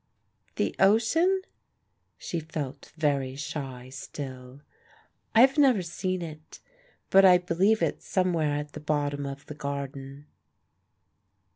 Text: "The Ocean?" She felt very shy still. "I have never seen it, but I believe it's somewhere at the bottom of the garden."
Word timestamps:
"The 0.55 0.75
Ocean?" 0.79 1.41
She 2.17 2.39
felt 2.39 2.91
very 2.97 3.35
shy 3.35 3.89
still. 3.89 4.61
"I 5.35 5.41
have 5.41 5.59
never 5.59 5.83
seen 5.83 6.23
it, 6.23 6.59
but 7.11 7.23
I 7.23 7.37
believe 7.37 7.83
it's 7.83 8.07
somewhere 8.07 8.55
at 8.55 8.71
the 8.71 8.79
bottom 8.79 9.27
of 9.27 9.45
the 9.45 9.53
garden." 9.53 10.25